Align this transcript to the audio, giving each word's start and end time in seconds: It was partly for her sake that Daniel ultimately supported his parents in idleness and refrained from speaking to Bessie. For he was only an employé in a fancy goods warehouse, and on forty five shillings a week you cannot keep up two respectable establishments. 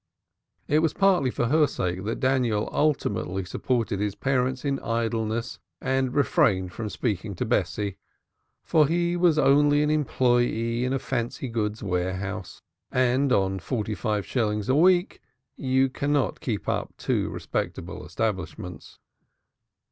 It 0.67 0.79
was 0.79 0.95
partly 0.95 1.29
for 1.29 1.45
her 1.45 1.67
sake 1.67 2.05
that 2.05 2.19
Daniel 2.19 2.67
ultimately 2.71 3.45
supported 3.45 3.99
his 3.99 4.15
parents 4.15 4.65
in 4.65 4.79
idleness 4.79 5.59
and 5.79 6.15
refrained 6.15 6.73
from 6.73 6.89
speaking 6.89 7.35
to 7.35 7.45
Bessie. 7.45 7.97
For 8.63 8.87
he 8.87 9.15
was 9.15 9.37
only 9.37 9.83
an 9.83 9.91
employé 9.91 10.81
in 10.81 10.91
a 10.91 10.97
fancy 10.97 11.49
goods 11.49 11.83
warehouse, 11.83 12.63
and 12.91 13.31
on 13.31 13.59
forty 13.59 13.93
five 13.93 14.25
shillings 14.25 14.69
a 14.69 14.75
week 14.75 15.21
you 15.55 15.87
cannot 15.87 16.39
keep 16.41 16.67
up 16.67 16.95
two 16.97 17.29
respectable 17.29 18.03
establishments. 18.03 18.97